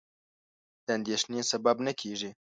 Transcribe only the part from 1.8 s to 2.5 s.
نه کېږي.